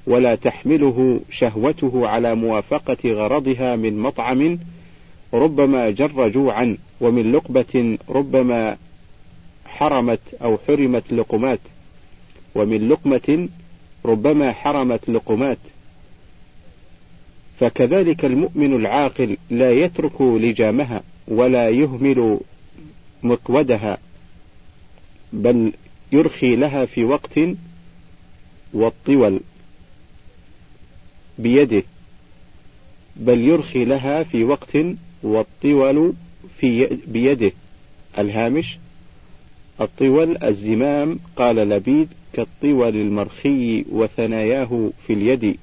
[0.07, 4.59] ولا تحمله شهوته على موافقة غرضها من مطعم
[5.33, 8.77] ربما جر جوعا ومن لقبة ربما
[9.65, 11.59] حرمت أو حرمت لقمات
[12.55, 13.49] ومن لقمة
[14.05, 15.57] ربما حرمت لقمات.
[17.59, 22.39] فكذلك المؤمن العاقل لا يترك لجامها ولا يهمل
[23.23, 23.97] مقودها
[25.33, 25.71] بل
[26.11, 27.39] يرخي لها في وقت
[28.73, 29.39] والطول
[31.39, 31.83] بيده
[33.15, 34.77] بل يرخي لها في وقت
[35.23, 36.13] والطول
[36.59, 37.51] في بيده.
[38.17, 38.77] الهامش
[39.81, 45.57] الطول الزمام قال لبيد كالطول المرخي وثناياه في اليد.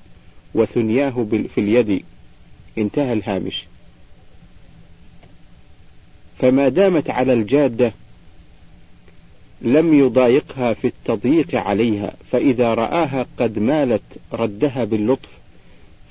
[0.55, 2.05] وثنياه في اليد.
[2.79, 3.65] انتهى الهامش.
[6.39, 7.93] فما دامت على الجادة
[9.63, 12.15] لم يضايقها في التضييق عليها.
[12.31, 15.29] فإذا رآها قد مالت ردها باللطف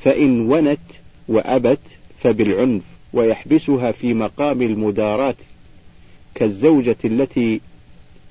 [0.03, 0.79] فإن ونت
[1.27, 1.79] وأبت
[2.23, 2.81] فبالعنف
[3.13, 5.35] ويحبسها في مقام المداراة
[6.35, 7.61] كالزوجة التي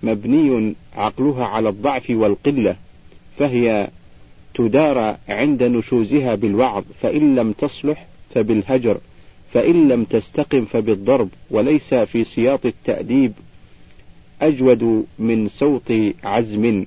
[0.02, 2.76] مبني عقلها على الضعف والقلة
[3.38, 3.88] فهي
[4.54, 8.98] تدار عند نشوزها بالوعظ فإن لم تصلح فبالهجر
[9.52, 13.32] فإن لم تستقم فبالضرب وليس في سياط التأديب
[14.42, 15.92] أجود من صوت
[16.24, 16.84] عزم.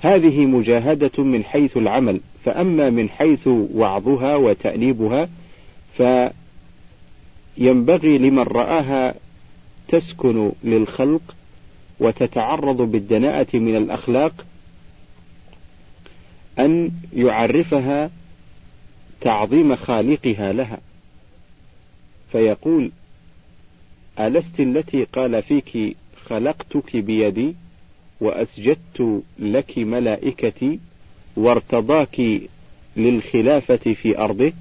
[0.00, 5.28] هذه مجاهدة من حيث العمل فأما من حيث وعظها وتأنيبها
[7.56, 9.14] فينبغي لمن رآها
[9.88, 11.34] تسكن للخلق
[12.00, 14.44] وتتعرض بالدناءة من الأخلاق
[16.58, 18.10] أن يعرفها
[19.20, 20.78] تعظيم خالقها لها.
[22.32, 22.90] فيقول
[24.20, 25.96] ألست التي قال فيك
[26.26, 27.54] خلقتك بيدي
[28.20, 30.78] وأسجدت لك ملائكتي
[31.36, 32.40] وارتضاك
[32.96, 34.52] للخلافة في أرضه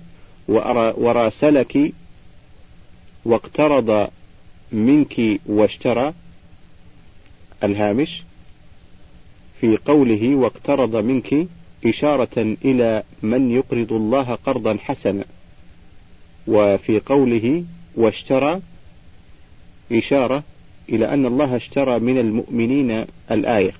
[0.97, 1.93] وراسلك
[3.25, 4.09] واقترض
[4.71, 6.13] منك واشترى؟
[7.63, 8.23] الهامش
[9.61, 11.47] في قوله واقترض منك
[11.85, 15.25] إشارة إلى من يقرض الله قرضا حسنا.
[16.47, 17.63] وفي قوله
[17.95, 18.61] واشترى
[19.91, 20.43] إشارة
[20.89, 23.73] إلى أن الله اشترى من المؤمنين الآية.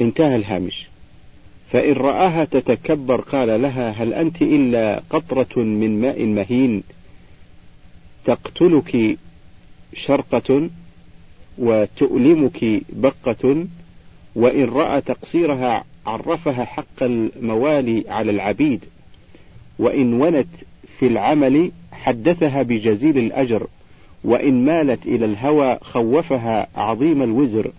[0.00, 0.86] انتهى الهامش.
[1.72, 6.82] فإن رآها تتكبر قال لها هل أنت إلا قطرة من ماء مهين
[8.24, 9.18] تقتلك
[9.94, 10.70] شرقة
[11.58, 13.66] وتؤلمك بقة
[14.36, 18.84] وإن رأى تقصيرها عرفها حق الموالي على العبيد
[19.78, 20.48] وإن ونت
[20.98, 23.66] في العمل حدثها بجزيل الأجر
[24.24, 27.70] وإن مالت إلى الهوى خوفها عظيم الوزر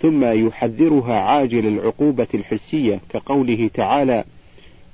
[0.00, 4.24] ثم يحذرها عاجل العقوبة الحسية كقوله تعالى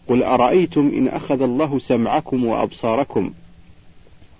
[0.09, 3.33] قل أرأيتم إن أخذ الله سمعكم وأبصاركم؟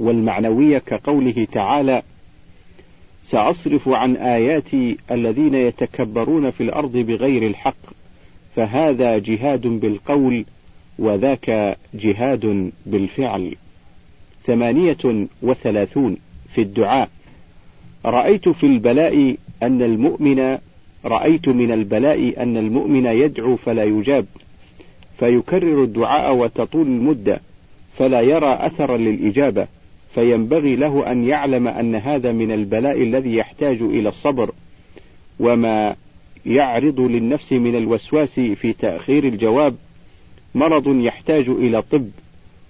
[0.01, 2.03] والمعنوية كقوله تعالى
[3.31, 7.77] سأصرف عن آياتي الذين يتكبرون في الأرض بغير الحق
[8.57, 10.45] فهذا جهاد بالقول
[10.99, 13.55] وذاك جهاد بالفعل.
[14.47, 16.17] ثمانية وثلاثون
[16.55, 17.09] في الدعاء.
[18.05, 20.59] رأيت في البلاء أن المؤمن
[21.05, 24.27] رأيت من البلاء أن المؤمن يدعو فلا يجاب
[25.19, 27.41] فيكرر الدعاء وتطول المدة
[27.99, 29.67] فلا يرى أثرا للإجابة.
[30.17, 34.51] فينبغي له أن يعلم أن هذا من البلاء الذي يحتاج إلى الصبر
[35.41, 35.97] وما
[36.47, 39.77] يعرض للنفس من الوسواس في تأخير الجواب
[40.55, 42.09] مرض يحتاج إلى طب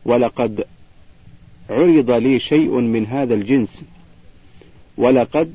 [0.05, 0.65] ولقد
[1.71, 3.83] عرض لي شيء من هذا الجنس
[4.97, 5.53] ولقد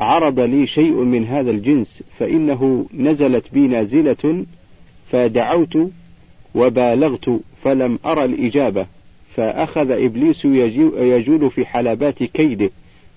[0.00, 4.44] عرض لي شيء من هذا الجنس فإنه نزلت بي نازلة
[5.12, 5.78] فدعوت
[6.54, 8.86] وبالغت فلم أرى الإجابة.
[9.36, 12.70] فأخذ إبليس يجول في حلبات كيده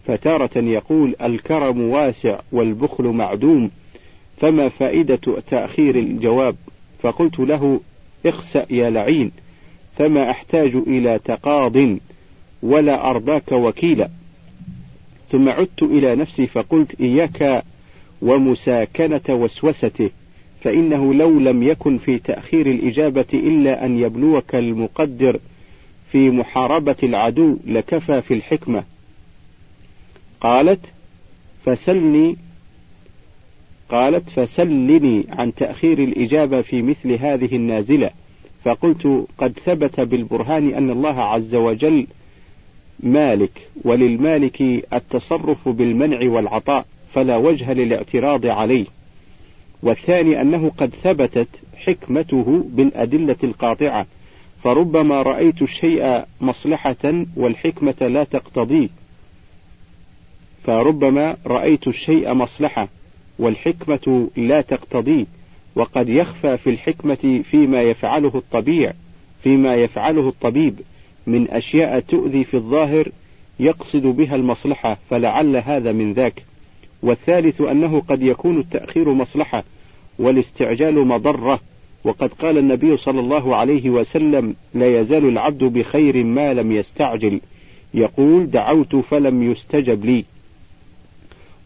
[0.08, 3.72] فتارة يقول الكرم واسع والبخل معدوم
[4.38, 6.56] فما فائدة تأخير الجواب؟
[7.02, 7.80] فقلت له
[8.26, 9.32] اخسأ يا لعين
[9.98, 11.98] فما أحتاج إلى تقاض
[12.64, 14.10] ولا أرضاك وكيلا.
[15.32, 17.64] ثم عدت إلى نفسي فقلت إياك
[18.22, 20.10] ومساكنة وسوسته
[20.62, 25.40] فإنه لو لم يكن في تأخير الإجابة إلا أن يبلوك المقدر
[26.16, 28.84] في محاربة العدو لكفى في الحكمة.
[30.42, 30.80] قالت
[31.66, 32.36] فسلني
[33.90, 38.12] قالت فسلني عن تأخير الإجابة في مثل هذه النازلة.
[38.64, 42.08] فقلت قد ثبت بالبرهان أن الله عز وجل
[43.00, 44.62] مالك وللمالك
[44.94, 48.86] التصرف بالمنع والعطاء فلا وجه للاعتراض عليه.
[49.84, 54.06] والثاني أنه قد ثبتت حكمته بالأدلة القاطعة.
[54.66, 58.90] فربما رأيت الشيء مصلحة والحكمة لا تقتضيه
[60.64, 62.88] فربما رأيت الشيء مصلحة
[63.40, 65.26] والحكمة لا تقتضيه
[65.76, 68.94] وقد يخفى في الحكمة فيما يفعله الطبيع
[69.44, 70.80] فيما يفعله الطبيب.
[71.28, 73.10] من أشياء تؤذي في الظاهر
[73.60, 76.44] يقصد بها المصلحة فلعل هذا من ذاك.
[77.04, 79.64] والثالث أنه قد يكون التأخير مصلحة
[80.20, 81.60] والاستعجال مضرة.
[82.06, 87.42] وقد قال النبي صلى الله عليه وسلم لا يزال العبد بخير ما لم يستعجل.
[87.94, 90.26] يقول دعوت فلم يستجب لي.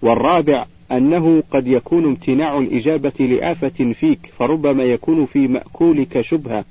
[0.01, 6.65] والرابع أنه قد يكون امتناع الإجابة لآفة فيك فربما يكون في مأكولك شبهة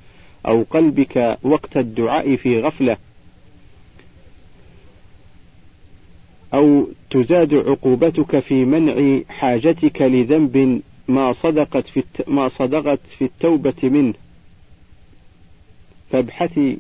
[0.47, 2.97] أو قلبك وقت الدعاء في غفلة.
[6.55, 14.15] أو تزاد عقوبتك في منع حاجتك لذنب ما صدقت في ما صدقت في التوبة منه.
[16.11, 16.79] فابحثي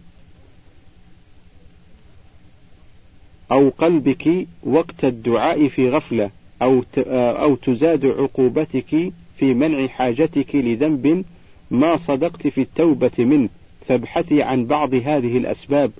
[3.52, 6.30] أو قلبك وقت الدعاء في غفلة
[6.62, 6.84] أو
[7.16, 11.24] أو تزاد عقوبتك في منع حاجتك لذنب
[11.70, 13.48] ما صدقت في التوبة منه.
[13.88, 15.90] فابحثي عن بعض هذه الأسباب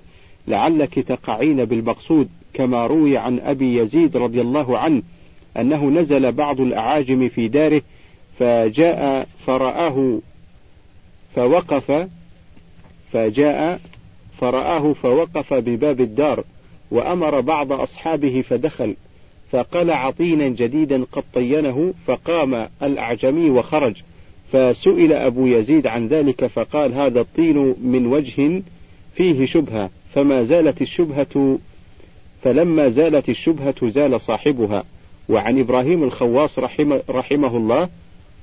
[0.47, 5.01] لعلك تقعين بالمقصود كما روي عن أبي يزيد رضي الله عنه
[5.57, 7.81] أنه نزل بعض الأعاجم في داره
[8.39, 10.19] فجاء فرآه
[11.35, 12.07] فوقف
[13.13, 13.79] فجاء
[14.41, 16.43] فرآه فوقف بباب الدار
[16.91, 18.95] وأمر بعض أصحابه فدخل
[19.51, 23.95] فقلع طينا جديدا قد طينه فقام الأعجمي وخرج
[24.51, 28.61] فسئل أبو يزيد عن ذلك فقال هذا الطين من وجه
[29.15, 31.59] فيه شبهة فما زالت الشبهة
[32.43, 34.83] فلما زالت الشبهة زال صاحبها.
[35.29, 37.89] وعن إبراهيم الخواص رحمه, رحمه الله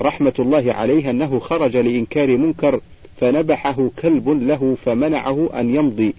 [0.03, 2.81] رحمة الله عليه أنه خرج لإنكار منكر
[3.21, 6.15] فنبحه كلب له فمنعه أن يمضي.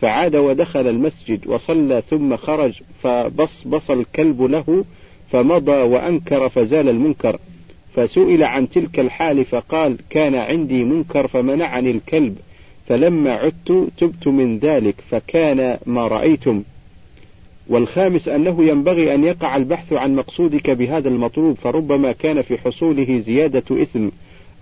[0.00, 4.84] فعاد ودخل المسجد وصلى ثم خرج فبصبص الكلب له
[5.32, 7.38] فمضى وأنكر فزال المنكر.
[7.94, 12.36] فسئل عن تلك الحال فقال كان عندي منكر فمنعني الكلب
[12.88, 16.62] فلما عدت تبت من ذلك فكان ما رأيتم.
[17.70, 23.82] والخامس أنه ينبغي أن يقع البحث عن مقصودك بهذا المطلوب فربما كان في حصوله زيادة
[23.82, 24.08] إثم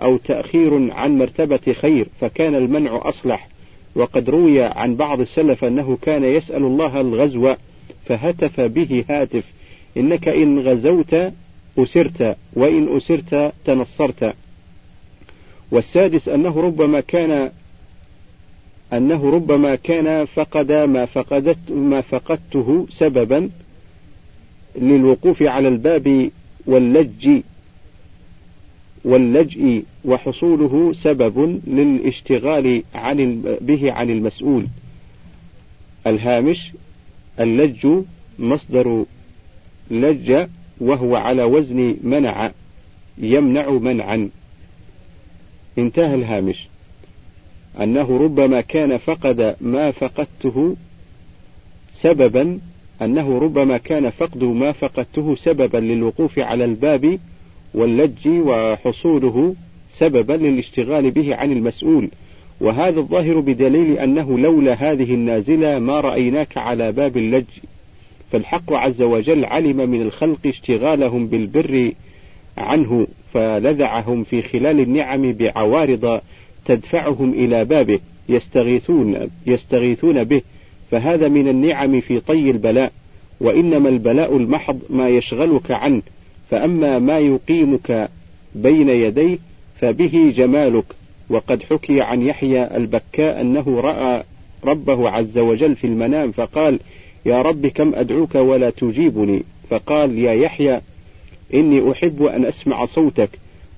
[0.02, 3.48] أو تأخير عن مرتبة خير فكان المنع أصلح.
[3.94, 7.54] وقد روي عن بعض السلف أنه كان يسأل الله الغزو
[8.06, 9.44] فهتف به هاتف
[9.96, 11.16] إنك إن غزوت
[11.78, 14.34] أسرت وإن أسرت تنصرت.
[15.70, 17.50] والسادس أنه ربما كان
[18.92, 23.50] أنه ربما كان فقد ما فقدت ما فقدته سببا
[24.76, 26.30] للوقوف على الباب
[26.66, 27.40] واللج
[29.04, 34.66] واللجء وحصوله سبب للاشتغال عن به عن المسؤول.
[36.06, 36.72] الهامش
[37.40, 37.88] اللج
[38.38, 39.04] مصدر
[39.90, 40.46] لج
[40.80, 42.50] وهو على وزن منع
[43.18, 44.28] يمنع منعا.
[45.78, 46.68] انتهى الهامش.
[47.82, 50.76] أنه ربما كان فقد ما فقدته
[51.92, 52.58] سببا
[53.02, 57.18] أنه ربما كان فقد ما فقدته سببا للوقوف على الباب
[57.74, 59.54] واللج وحصوله
[59.92, 62.08] سببا للاشتغال به عن المسؤول.
[62.60, 67.44] وهذا الظاهر بدليل أنه لولا هذه النازلة ما رأيناك على باب اللج.
[68.32, 71.92] فالحق عز وجل علم من الخلق اشتغالهم بالبر
[72.58, 76.20] عنه فلذعهم في خلال النعم بعوارض
[76.64, 77.98] تدفعهم إلى بابه
[78.28, 80.42] يستغيثون يستغيثون به
[80.90, 82.92] فهذا من النعم في طي البلاء.
[83.40, 86.02] وإنما البلاء المحض ما يشغلك عنه
[86.50, 88.10] فأما ما يقيمك
[88.54, 89.38] بين يديه
[89.80, 90.84] فبه جمالك.
[91.30, 94.22] وقد حكي عن يحيى البكاء أنه رأى
[94.64, 96.78] ربه عز وجل في المنام فقال
[97.26, 100.80] يا رب كم أدعوك ولا تجيبني؟ فقال يا يحيى
[101.54, 103.30] إني أحب أن أسمع صوتك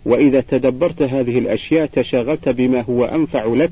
[0.05, 3.71] وإذا تدبرت هذه الأشياء تشاغلت بما هو أنفع لك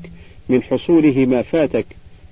[0.49, 1.85] من حصوله ما فاتك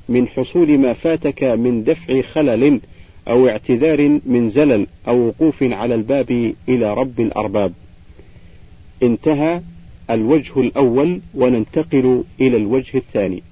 [0.09, 2.79] من حصول ما فاتك من دفع خلل
[3.27, 7.73] أو اعتذار من زلل أو وقوف على الباب إلى رب الأرباب.
[9.03, 9.61] انتهى
[10.09, 13.43] الوجه الأول وننتقل إلى الوجه الثاني.